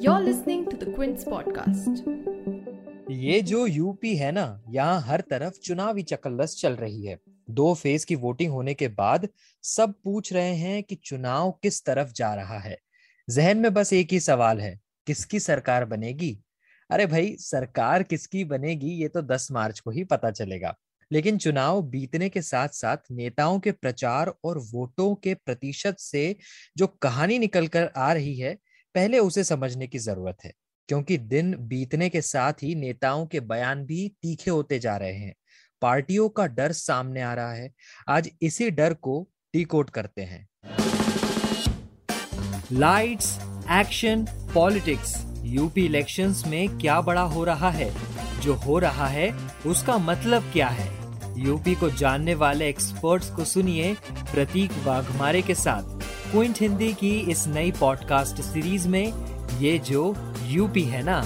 [0.00, 2.00] You're listening to the Quince podcast.
[3.10, 7.18] ये जो UP है ना, यहाँ हर तरफ़ चुनावी चकल्लस चल रही है।
[7.50, 9.28] दो फ़ेज़ की वोटिंग होने के बाद
[9.62, 12.78] सब पूछ रहे हैं कि चुनाव किस तरफ़ जा रहा है।
[13.30, 16.42] जहन में बस एक ही सवाल है, किसकी सरकार बनेगी?
[16.90, 20.78] अरे भाई, सरकार किसकी बनेगी, ये तो 10 मार्च को ही पता चलेगा।
[21.12, 26.36] लेकिन चुनाव बीतने के साथ साथ नेताओं के प्रचार और वोटों के प्रतिशत से
[26.76, 28.58] जो कहानी निकल कर आ रही है,
[28.94, 30.52] पहले उसे समझने की ज़रूरत है,
[30.88, 35.34] क्योंकि दिन बीतने के साथ ही नेताओं के बयान भी तीखे होते जा रहे हैं।
[35.82, 37.72] पार्टियों का डर सामने आ रहा है।
[38.08, 40.48] आज इसी डर को डिकोड करते हैं।
[42.72, 43.38] Lights
[43.70, 47.92] action politics UP elections में क्या बड़ा हो रहा है?
[48.40, 49.30] जो हो रहा है,
[49.66, 51.01] उसका मतलब क्या है?
[51.36, 53.94] यूपी को जानने वाले एक्सपर्ट्स को सुनिए
[54.32, 56.00] प्रतीक वाघमारे के साथ।
[56.32, 59.12] क्विंट हिंदी की इस नई पॉडकास्ट सीरीज़ में
[59.60, 60.14] ये जो
[60.46, 61.22] यूपी है ना।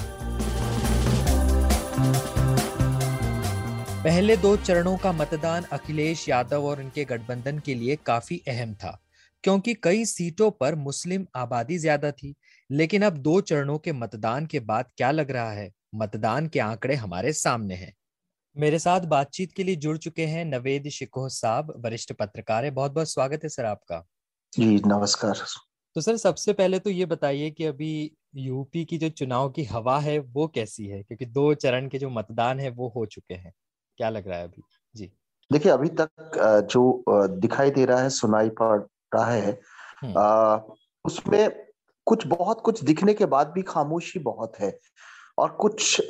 [4.04, 8.98] पहले दो चरणों का मतदान अखिलेश यादव और उनके गठबंधन के लिए काफ़ी अहम था,
[9.44, 12.34] क्योंकि कई सीटों पर मुस्लिम आबादी ज़्यादा थी।
[12.70, 15.70] लेकिन अब दो चरणों के मतदान के बाद क्या लग रहा है?
[15.94, 17.92] मतदान के आंकड़े हमारे सामने हैं।
[18.56, 22.92] मेरे साथ बातचीत के लिए जुड़ चुके हैं नवेद शिकोह साहब वरिष्ठ पत्रकार है। बहुत
[22.92, 24.06] बहुत स्वागत है सर आपका।
[24.52, 25.40] जी नमस्कार।
[25.96, 29.98] तो सर सबसे पहले तो ये बताइए कि अभी यूपी की जो चुनाव की हवा
[30.00, 31.02] है वो कैसी है?
[31.02, 33.52] क्योंकि दो चरण के जो मतदान है वो हो चुके हैं।
[33.98, 34.62] क्या लग रहा है अभी?
[34.96, 35.12] जी।
[35.52, 38.80] देखिए अभी तक जो दिखाई दे रहा है सुनाई पड़
[39.14, 39.60] रहा है
[40.00, 40.56] हम्म। आ,
[41.04, 41.66] उसमें
[42.06, 44.78] कुछ बहुत कुछ दिखने के बाद भी खामोशी बहुत है।
[45.38, 46.00] और कुछ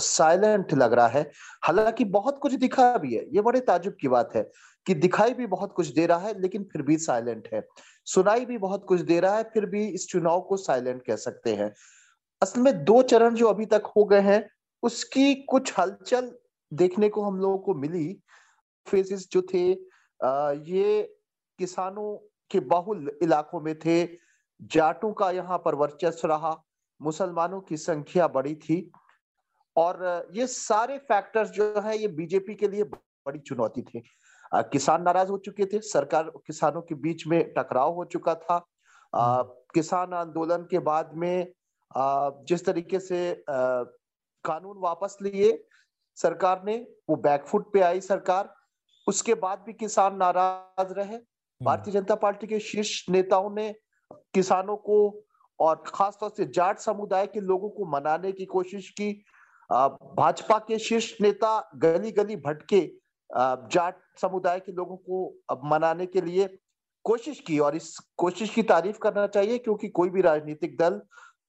[0.00, 1.22] साइलेंट लग रहा है।
[1.64, 4.42] हालाँकि बहुत कुछ दिखा भी है। ये बड़े ताजुब की बात है
[4.86, 7.66] कि दिखाई भी बहुत कुछ दे रहा है, लेकिन फिर भी साइलेंट है।
[8.06, 11.54] सुनाई भी बहुत कुछ दे रहा है, फिर भी इस चुनाव को साइलेंट कह सकते
[11.54, 11.72] हैं।
[12.42, 14.48] असल में दो चरण जो अभी तक हो गए हैं,
[14.82, 16.32] उसकी कुछ हलचल
[16.72, 18.20] देखने को हम लोगों को मिली।
[18.86, 19.68] फेजेस जो थे
[20.70, 21.02] ये
[21.58, 22.14] किसानों
[22.50, 24.04] के बहुल इलाकों में थे।
[24.62, 26.56] जाटों का यहाँ पर वर्चस्व रहा।
[27.00, 28.90] मुसलमानों की संख्या बड़ी थी।
[29.76, 34.02] और ये सारे फैक्टर्स जो है ये बीजेपी के लिए बड़ी चुनौती थी।
[34.54, 38.66] किसान नाराज़ हो चुके थे सरकार किसानों के बीच में टकराव हो चुका था।
[39.14, 41.52] आ, हम्म। किसान आंदोलन के बाद में
[41.96, 43.82] आ, जिस तरीके से आ,
[44.44, 45.64] कानून वापस लिए
[46.16, 48.54] सरकार ने वो बैकफुट पे आई सरकार।
[49.08, 53.74] उसके बाद भी किसान नाराज़ रहे। हम्म। भारतीय जनता पार्टी के शीर्ष नेताओं ने
[54.12, 55.24] किसानों को
[55.60, 59.24] और खासतौर से जाट समुदाय के लोगों को मनाने की कोशिश की।
[59.70, 62.80] भाजपा के शीर्ष नेता गली गली भटके
[63.70, 66.48] जाट समुदाय के लोगों को मनाने के लिए
[67.04, 71.00] कोशिश की और इस कोशिश की तारीफ़ करना चाहिए क्योंकि कोई भी राजनीतिक दल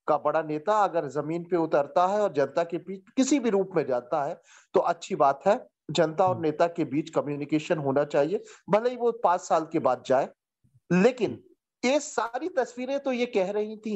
[0.07, 3.71] का बड़ा नेता अगर ज़मीन पे उतरता है और जनता के बीच किसी भी रूप
[3.75, 4.39] में जाता है
[4.75, 5.59] तो अच्छी बात है
[5.91, 9.79] जनता और हम्म। नेता के बीच कम्युनिकेशन होना चाहिए भले ही वो पाँच साल के
[9.79, 10.29] बाद जाए
[10.89, 11.43] लेकिन
[11.83, 13.95] ये सारी तस्वीरें तो ये कह रही थी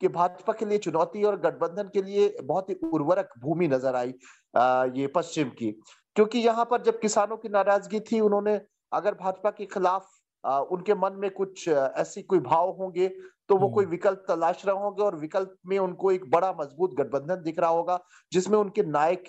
[0.00, 4.14] कि भाजपा के लिए चुनौती और गठबंधन के लिए बहुत ही उर्वरक भूमि नज़र आई
[4.54, 5.70] आ, ये पश्चिम की।
[6.16, 8.60] क्योंकि यहाँ पर जब किसानों की नाराज़गी थी उन्होंने
[8.92, 10.08] अगर भाजपा के खिलाफ
[10.44, 13.08] आ, उनके मन में कुछ ऐसी कोई भाव होंगे
[13.48, 16.94] तो वो कोई हम्म। विकल्प तलाश रहे होंगे और विकल्प में उनको एक बड़ा मज़बूत
[16.96, 17.98] गठबंधन दिख रहा होगा
[18.32, 19.28] जिसमें उनके नायक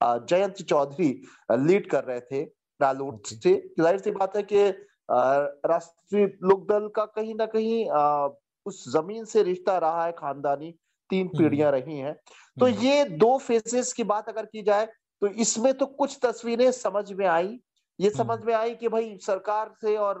[0.00, 1.08] जयंत चौधरी
[1.50, 2.42] लीड कर रहे थे
[2.80, 4.68] रालोट से। ज़ाहिर सी बात है कि
[5.10, 7.84] राष्ट्रीय लोकदल का कहीं ना कहीं
[8.66, 10.70] उस ज़मीन से रिश्ता रहा है खानदानी
[11.10, 12.14] तीन हम्म। पीढ़ियाँ रही हैं।
[12.56, 14.86] तो हम्म। ये दो फेजेस की बात अगर की जाए
[15.22, 17.58] तो इसमें तो कुछ तस्वीरें समझ में आई।
[17.98, 20.20] ये समझ में आई कि भाई सरकार से और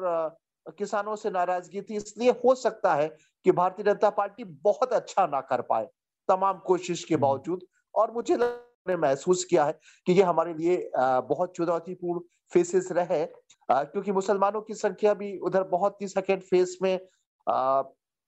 [0.78, 3.08] किसानों से नाराज़गी थी इसलिए हो सकता है
[3.46, 5.88] कि भारतीय जनता पार्टी बहुत अच्छा ना कर पाए
[6.28, 11.52] तमाम कोशिश के बावजूद। और मुझे ने महसूस किया है कि ये हमारे लिए बहुत
[11.56, 12.20] चुनौतीपूर्ण
[12.52, 13.24] फेसेस रहे।
[13.68, 16.98] क्योंकि मुसलमानों की संख्या भी उधर बहुत ही सेकेंड फ़ेज़ में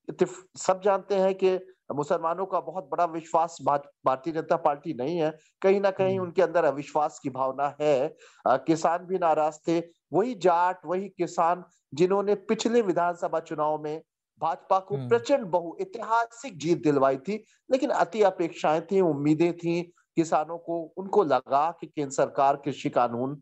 [0.09, 1.59] सब जानते हैं कि
[1.95, 5.31] मुसलमानों का बहुत बड़ा विश्वास भारतीय जनता पार्टी नहीं है
[5.63, 9.79] कहीं ना कहीं हम्म। उनके अंदर अविश्वास की भावना है किसान भी नाराज़ थे
[10.13, 11.65] वही जाट वही किसान
[11.95, 14.01] जिन्होंने पिछले विधानसभा चुनाव में
[14.41, 19.83] भाजपा को हम्म। प्रचंड बहु ऐतिहासिक जीत दिलवाई थी लेकिन अति अपेक्षाएँ थी उम्मीदें थी
[20.17, 23.41] किसानों को उनको लगा कि केंद्र सरकार कृषि कानून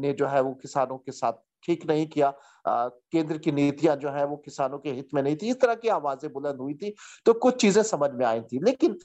[0.00, 1.32] ने जो है वो किसानों के साथ
[1.64, 2.32] ठीक नहीं किया।
[2.66, 5.88] केंद्र की नीतियाँ जो है वो किसानों के हित में नहीं थी। इस तरह की
[5.90, 6.94] आवाज़ें बुलंद हुई थी
[7.26, 8.98] तो कुछ चीज़ें समझ में आई थी। लेकिन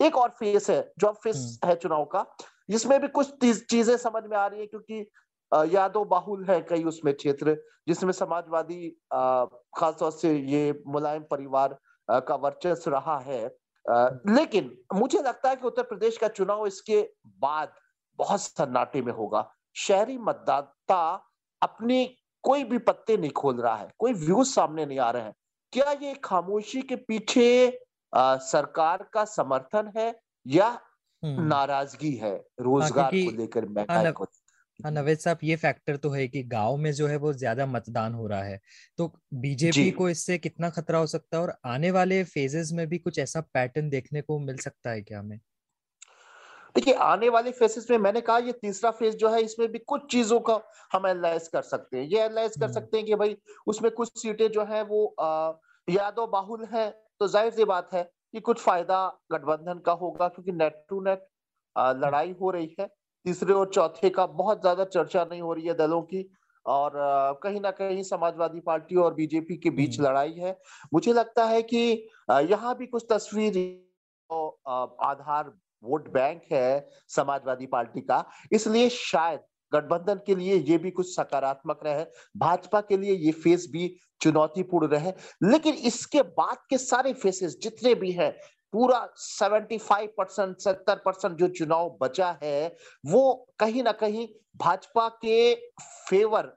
[0.00, 2.24] एक और फेस है जो फेस हम्म। है चुनाव का
[2.70, 5.06] जिसमें भी कुछ चीज़ें समझ में आ रही है क्योंकि
[5.72, 7.56] यादव बाहुल है कई उसमें क्षेत्र
[7.88, 11.78] जिसमें समाजवादी खासतौर से ये मुलायम परिवार
[12.08, 13.44] का वर्चस्व रहा है।
[14.28, 17.00] लेकिन मुझे लगता है कि उत्तर प्रदेश का चुनाव इसके
[17.38, 17.72] बाद
[18.18, 21.00] बहुत सन्नाटे में होगा। शहरी मतदाता
[21.62, 22.04] अपनी
[22.44, 25.34] कोई भी पत्ते नहीं खोल रहा है कोई व्यूज़ सामने नहीं आ रहे हैं।
[25.72, 27.46] क्या ये खामोशी के पीछे
[28.12, 30.14] आ, सरकार का समर्थन है
[30.46, 30.68] या
[31.22, 34.26] हम्म। नाराज़गी है रोज़गार हाँ, को लेकर महँगाई को
[34.80, 38.14] हाँ नवेद साहब ये फैक्टर तो है कि गाँव में जो है वो ज़्यादा मतदान
[38.14, 38.60] हो रहा है।
[38.98, 42.98] तो बीजेपी को इससे कितना खतरा हो सकता है और आने वाले फेजेस में भी
[43.00, 45.38] कुछ ऐसा पैटर्न देखने को मिल सकता है क्या हमें?
[46.78, 50.02] देखिए आने वाले फेसेस में मैंने कहा ये तीसरा फ़ेज़ जो है इसमें भी कुछ
[50.10, 50.54] चीज़ों का
[50.92, 53.36] हम एनालाइज कर सकते हैं ये एनालाइज कर हम्म। सकते हैं कि भाई
[53.66, 55.00] उसमें कुछ सीटें जो है वो
[55.88, 56.88] यादव बाहुल है
[57.20, 58.02] तो ज़ाहिर सी बात है
[58.34, 59.00] कि कुछ फ़ायदा
[59.32, 61.26] गठबंधन का होगा क्योंकि नेट टू नेट
[61.98, 62.86] लड़ाई हो रही है
[63.26, 66.28] तीसरे और चौथे का बहुत ज़्यादा चर्चा नहीं हो रही है दलों की
[66.66, 66.92] और
[67.42, 70.58] कहीं ना कहीं समाजवादी पार्टी और बीजेपी के बीच हम्म। लड़ाई है
[70.94, 71.86] मुझे लगता है कि
[72.46, 73.64] यहाँ भी कुछ तस्वीर
[75.02, 79.40] आधार वोट बैंक है समाजवादी पार्टी का इसलिए शायद
[79.72, 82.04] गठबंधन के लिए ये भी कुछ सकारात्मक रहे,
[82.36, 87.94] भाजपा के लिए ये फेस भी चुनौतीपूर्ण रहे लेकिन इसके बाद के सारे फेसेस जितने
[87.94, 88.30] भी हैं,
[88.72, 92.76] पूरा 75 परसेंट, सत्तर परसेंट जो चुनाव बचा है,
[93.06, 94.26] वो कहीं ना कहीं
[94.56, 95.54] भाजपा के
[96.08, 96.52] फेवर।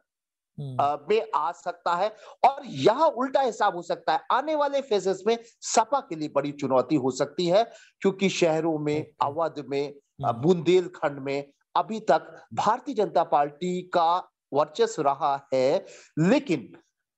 [0.61, 2.09] में आ सकता है
[2.45, 6.51] और यहाँ उल्टा हिसाब हो सकता है। आने वाले फेजेस में सपा के लिए बड़ी
[6.53, 7.63] चुनौती हो सकती है
[8.01, 14.17] क्योंकि शहरों में अवध में हम्म। बुंदेलखंड में अभी तक भारतीय जनता पार्टी का
[14.53, 15.85] वर्चस्व रहा है।
[16.19, 16.71] लेकिन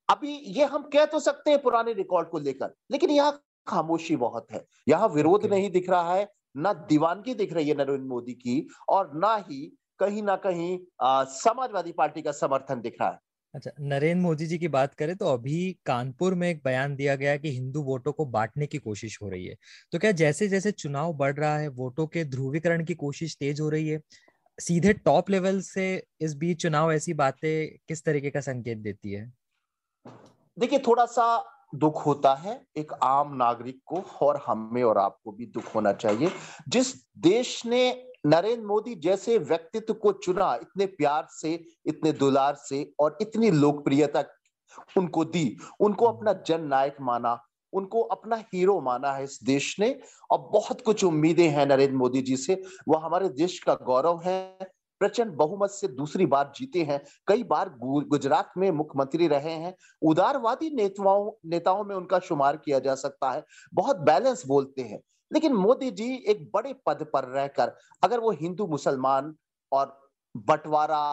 [0.10, 4.52] अभी ये हम कह तो सकते हैं पुराने रिकॉर्ड को लेकर लेकिन यहाँ खामोशी बहुत
[4.52, 8.66] है। यहाँ विरोध नहीं दिख रहा है ना दीवानगी दिख रही है नरेंद्र मोदी की
[8.90, 9.62] और ना ही
[10.00, 10.78] कहीं ना कहीं
[11.34, 13.20] समाजवादी पार्टी का समर्थन दिख रहा है।
[13.54, 17.36] अच्छा नरेंद्र मोदी जी की बात करें तो अभी कानपुर में एक बयान दिया गया
[17.38, 19.56] कि हिंदू वोटों को बांटने की कोशिश हो रही है।
[19.92, 23.70] तो क्या जैसे जैसे चुनाव बढ़ रहा है, वोटों के ध्रुवीकरण की कोशिश तेज हो
[23.70, 24.02] रही है,
[24.60, 29.32] सीधे टॉप लेवल से इस बीच चुनाव ऐसी बातें किस तरीके का संकेत देती है?
[30.58, 31.44] देखिए थोड़ा सा
[31.76, 36.32] दुख होता है, एक आम नागरिक को और हमें और आपको भी दुख होना चाहिए।
[36.70, 42.94] जिस देश ने नरेंद्र मोदी जैसे व्यक्तित्व को चुना, इतने प्यार से, इतने दुलार से
[43.00, 44.24] और इतनी लोकप्रियता
[44.98, 47.44] उनको दी। उनको अपना जन नायक माना,
[47.74, 50.00] उनको अपना हीरो माना है इस देश ने।
[50.32, 54.58] और बहुत कुछ उम्मीदें हैं नरेंद्र मोदी जी से। वह हमारे देश का गौरव है।
[55.00, 60.70] प्रचंड बहुमत से दूसरी बार जीते हैं। कई बार गुजरात में मुख्यमंत्री रहे हैं। उदारवादी
[60.70, 65.92] नेताओं नेताओं में उनका शुमार किया जा सकता है। बहुत बैलेंस बोलते हैं। लेकिन मोदी
[65.92, 69.36] जी एक बड़े पद पर रहकर अगर वो हिंदू मुसलमान
[69.72, 70.00] और
[70.36, 71.04] बंटवारा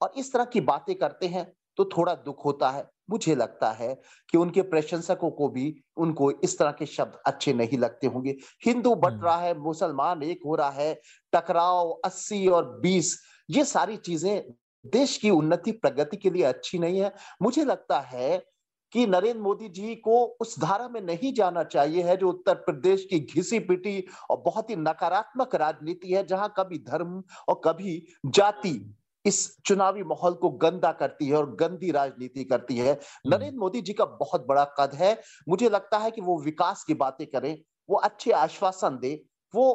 [0.00, 3.94] और इस तरह की बातें करते हैं तो थोड़ा दुख होता है। मुझे लगता है
[4.28, 8.36] कि उनके प्रशंसकों को भी उनको इस तरह के शब्द अच्छे नहीं लगते होंगे।
[8.66, 10.94] हिंदू बट हम्म। रहा है मुसलमान एक हो रहा है
[11.32, 13.16] टकराव अस्सी और बीस
[13.48, 14.52] ये सारी चीज़ें
[14.84, 18.38] देश की उन्नति प्रगति के लिए अच्छी नहीं है। मुझे लगता है
[18.96, 23.04] कि नरेंद्र मोदी जी को उस धारा में नहीं जाना चाहिए है जो उत्तर प्रदेश
[23.04, 23.98] की घिसी पिटी
[24.30, 27.96] और बहुत ही नकारात्मक राजनीति है जहाँ कभी धर्म और कभी
[28.28, 28.72] जाति
[29.24, 33.80] इस चुनावी माहौल को गंदा करती है और गंदी राजनीति करती है हम्म। नरेंद्र मोदी
[33.80, 35.12] जी का बहुत बड़ा कद है
[35.48, 37.56] मुझे लगता है कि वो विकास की बातें करें
[37.88, 39.14] वो अच्छे आश्वासन दे
[39.54, 39.66] वो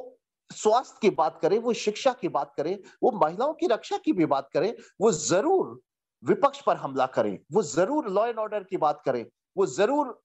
[0.51, 4.25] स्वास्थ्य की बात करें वो शिक्षा की बात करें वो महिलाओं की रक्षा की भी
[4.27, 5.79] बात करें वो ज़रूर
[6.23, 9.25] विपक्ष पर हमला करें वो ज़रूर लॉ एंड ऑर्डर की बात करें
[9.57, 10.19] वो ज़रूर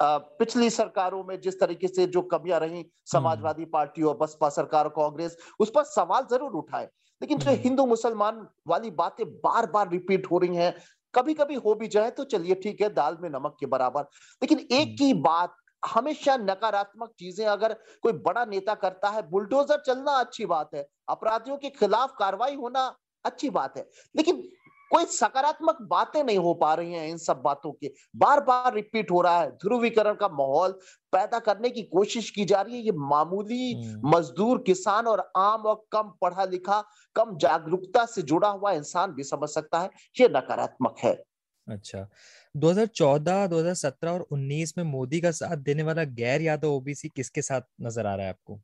[0.00, 4.88] पिछली सरकारों में जिस तरीके से जो कमियाँ रही समाजवादी हम्म। पार्टी और बसपा सरकार
[4.88, 6.88] कांग्रेस उस पर सवाल ज़रूर उठाए
[7.20, 10.74] लेकिन जो हम्म। हिंदू मुसलमान वाली बातें बार बार रिपीट हो रही हैं
[11.14, 14.02] कभी कभी हो भी जाए तो चलिए ठीक है दाल में नमक के बराबर
[14.42, 19.80] लेकिन एक हम्म। ही बात हमेशा नकारात्मक चीज़ें अगर कोई बड़ा नेता करता है बुलडोजर
[19.82, 22.84] चलना अच्छी बात है अपराधियों के खिलाफ कार्रवाई होना
[23.24, 24.42] अच्छी बात है लेकिन
[24.90, 29.10] कोई सकारात्मक बातें नहीं हो पा रही हैं इन सब बातों के बार बार रिपीट
[29.10, 30.72] हो रहा है ध्रुवीकरण का माहौल
[31.12, 35.62] पैदा करने की कोशिश की जा रही है ये मामूली हम्म। मजदूर किसान और आम
[35.62, 36.82] और कम पढ़ा लिखा
[37.16, 41.14] कम जागरूकता से जुड़ा हुआ इंसान भी समझ सकता है ये नकारात्मक है
[41.66, 42.08] अच्छा
[42.54, 47.60] 2014, 2017 और 19 में मोदी का साथ देने वाला गैर यादव ओबीसी किसके साथ
[47.82, 48.60] नज़र आ रहा है आपको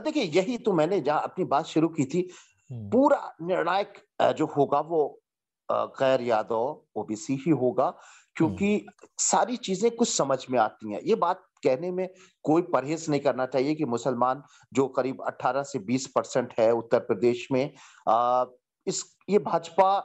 [0.00, 2.28] देखिए यही तो मैंने जहाँ अपनी बात शुरू की थी।
[2.70, 3.92] पूरा निर्णायक
[4.36, 5.02] जो होगा वो
[5.68, 7.90] गैर यादव ओबीसी ही होगा
[8.36, 12.08] क्योंकि हम्म। सारी चीज़ें कुछ समझ में आती हैं। ये बात कहने में
[12.44, 14.42] कोई परहेज नहीं करना चाहिए कि मुसलमान
[14.72, 17.72] जो करीब 18 से 20 परसेंट है उत्तर प्रदेश में
[18.08, 18.44] आ,
[18.86, 19.98] इस ये भाजपा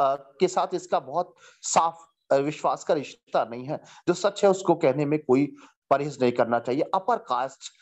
[0.00, 5.04] के साथ इसका बहुत साफ़ विश्वास का रिश्ता नहीं है। जो सच है उसको कहने
[5.04, 5.46] में कोई
[5.90, 7.72] परहेज नहीं करना चाहिए। अपर कास्ट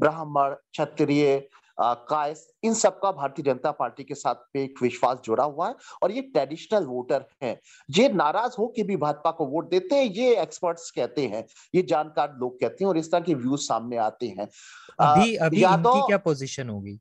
[0.00, 1.48] ब्राह्मण क्षत्रिय
[1.80, 6.22] कायस इन सबका भारतीय जनता पार्टी के साथ एक विश्वास जुड़ा हुआ है और ये
[6.22, 7.56] ट्रेडिशनल वोटर हैं।
[7.88, 11.44] ये नाराज़ हो के भी भाजपा को वोट देते हैं ये एक्सपर्ट्स कहते हैं
[11.74, 14.48] ये जानकार लोग कहते हैं और इस तरह के व्यूज़ सामने आते हैं।
[15.00, 16.98] अभी अभी इनकी क्या पोजीशन होगी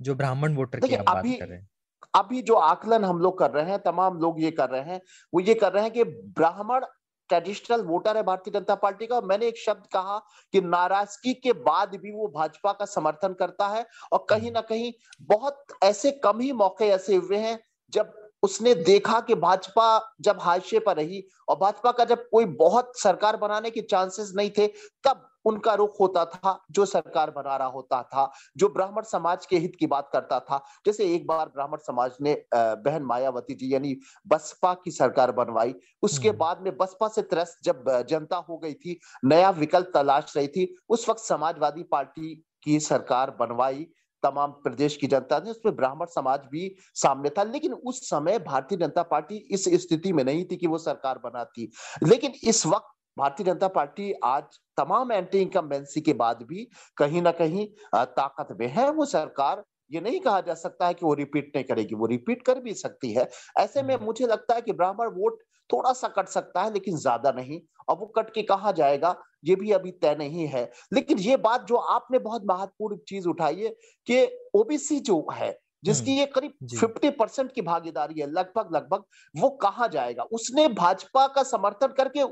[0.00, 1.68] जो ब्राह्मण वोटर की आप बात कर रहे हैं?
[2.14, 5.00] अभी जो आकलन हम लोग कर रहे हैं तमाम लोग ये कर रहे हैं
[5.32, 6.84] वो ये कर रहे हैं कि ब्राह्मण
[7.30, 10.18] ट्रेडिशनल वोटर है भारतीय जनता पार्टी का। मैंने एक शब्द कहा
[10.54, 14.92] कि नाराज़गी के बाद भी वो भाजपा का समर्थन करता है और कहीं ना कहीं
[15.28, 17.58] बहुत ऐसे कम ही मौके ऐसे हुए हैं
[17.92, 19.86] जब उसने देखा कि भाजपा
[20.20, 24.50] जब हादसे पर रही और भाजपा का जब कोई बहुत सरकार बनाने के चांसेस नहीं
[24.50, 24.66] थे,
[25.04, 29.58] तब उनका रुख होता था जो सरकार बना रहा होता था जो ब्राह्मण समाज के
[29.58, 33.96] हित की बात करता था। जैसे एक बार ब्राह्मण समाज ने बहन मायावती जी यानी
[34.26, 38.74] बसपा की सरकार बनवाई। उसके हम्म। बाद में बसपा से त्रस्त जब जनता हो गई
[38.74, 43.86] थी नया विकल्प तलाश रही थी उस वक्त समाजवादी पार्टी की सरकार बनवाई
[44.22, 48.78] तमाम प्रदेश की जनता ने। उसमें ब्राह्मण समाज भी सामने था लेकिन उस समय भारतीय
[48.78, 51.70] जनता पार्टी इस स्थिति में नहीं थी कि वो सरकार बनाती।
[52.02, 57.30] लेकिन इस वक्त भारतीय जनता पार्टी आज तमाम एंटी इनकम्बेंसी के बाद भी कहीं ना
[57.32, 61.52] कहीं ताकत में है। वो सरकार ये नहीं कहा जा सकता है कि वो रिपीट
[61.54, 64.72] नहीं करेगी वो रिपीट कर भी सकती है। ऐसे में हम्म। मुझे लगता है कि
[64.72, 65.38] ब्राह्मण वोट
[65.70, 69.14] थोड़ा सा कट सकता है लेकिन ज़्यादा नहीं। और वो कट के कहा जाएगा
[69.44, 73.56] ये भी अभी तय नहीं है। लेकिन ये बात जो आपने बहुत महत्वपूर्ण चीज़ उठाई
[73.56, 73.70] है
[74.08, 74.24] कि
[74.54, 75.50] ओबीसी जो है
[75.84, 80.22] जिसकी हम्म। ये करीब फिफ्टी परसेंट की भागीदारी है लगभग लगभग वो कहा जाएगा?
[80.22, 82.22] उसने भाजपा का समर्थन करके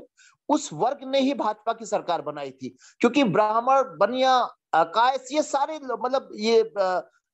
[0.49, 4.41] उस वर्ग ने ही भाजपा की सरकार बनाई थी क्योंकि ब्राह्मण बनिया
[4.75, 6.59] कायस ये सारे मतलब ये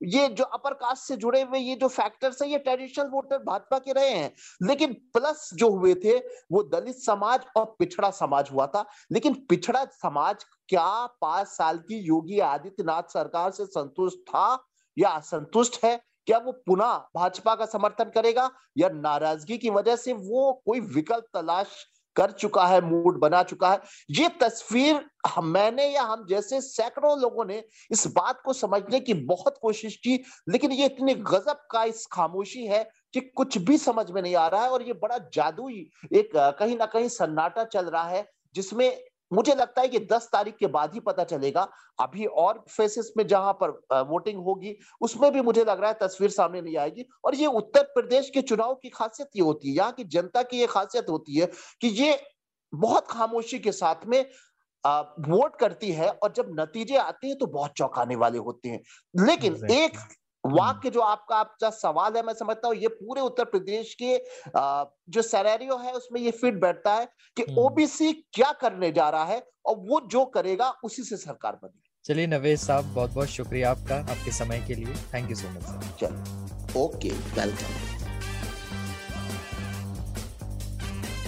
[0.01, 3.77] ये जो अपर कास्ट से जुड़े हुए ये जो फैक्टर्स है ये ट्रेडिशनल वोटर भाजपा
[3.79, 4.31] के रहे हैं।
[4.61, 6.17] लेकिन प्लस जो हुए थे
[6.51, 11.99] वो दलित समाज और पिछड़ा समाज हुआ था। लेकिन पिछड़ा समाज क्या पाँच साल की
[12.07, 14.55] योगी आदित्यनाथ सरकार से संतुष्ट था?
[14.97, 20.13] या असंतुष्ट है क्या वो पुनः भाजपा का समर्थन करेगा या नाराज़गी की वजह से
[20.13, 21.83] वो कोई विकल्प तलाश
[22.15, 23.79] कर चुका है, मूड बना चुका है?
[24.09, 29.13] ये तस्वीर हम, मैंने या हम जैसे सैकड़ों लोगों ने इस बात को समझने की
[29.13, 30.15] बहुत कोशिश की,
[30.49, 32.83] लेकिन ये इतनी गजब का इस खामोशी है
[33.13, 36.77] कि कुछ भी समझ में नहीं आ रहा है और ये बड़ा जादुई एक, कहीं
[36.77, 40.93] ना कहीं सन्नाटा चल रहा है, जिसमें मुझे लगता है कि 10 तारीख के बाद
[40.93, 41.67] ही पता चलेगा।
[41.99, 43.69] अभी और फेसेस में जहाँ पर
[44.09, 47.83] वोटिंग होगी उसमें भी मुझे लग रहा है तस्वीर सामने नहीं आएगी। और ये उत्तर
[47.93, 51.39] प्रदेश के चुनाव की खासियत ये होती है यहाँ की जनता की ये खासियत होती
[51.39, 51.45] है
[51.81, 52.19] कि ये
[52.73, 54.21] बहुत खामोशी के साथ में
[54.83, 58.81] वोट करती है और जब नतीजे आते हैं तो बहुत चौंकाने वाले होते हैं।
[59.15, 59.97] लेकिन एक
[60.45, 64.17] वाक्य जो आपका आपका सवाल है मैं समझता हूँ ये पूरे उत्तर प्रदेश के
[65.09, 69.23] जो सैरेरियो है उसमें ये फिट बैठता है कि ओबीसी हम्म। क्या करने जा रहा
[69.23, 73.71] है और वो जो करेगा उसी से सरकार बनेगी। चलिए नवेश साहब बहुत बहुत शुक्रिया
[73.71, 77.94] आपका आपके समय के लिए। Thank you so much sir चलो ओके वेलकम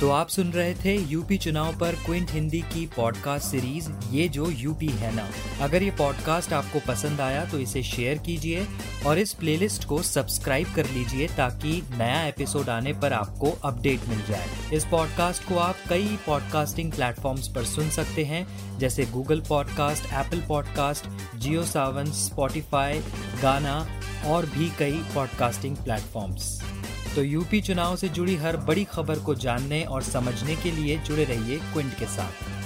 [0.01, 4.49] तो आप सुन रहे थे यूपी चुनाव पर क्विंट हिंदी की पॉडकास्ट सीरीज़ ये जो
[4.49, 5.27] यूपी है ना।
[5.61, 8.67] अगर ये पॉडकास्ट आपको पसंद आया तो इसे शेयर कीजिए
[9.05, 14.21] और इस प्लेलिस्ट को सब्सक्राइब कर लीजिए ताकि नया एपिसोड आने पर आपको अपडेट मिल
[14.29, 18.47] जाए। इस पॉडकास्ट को आप कई पॉडकास्टिंग प्लेटफॉर्म्स पर सुन सकते हैं,
[18.79, 23.01] जैसे Google podcast Apple podcast Jio Saavn Spotify
[23.41, 23.87] Gaana
[24.25, 26.59] और भी कई पॉडकास्टिंग प्लेटफॉर्म्स
[27.15, 31.23] तो यूपी चुनाव से जुड़ी हर बड़ी खबर को जानने और समझने के लिए जुड़े
[31.23, 32.56] रहिए क्विंट के साथ।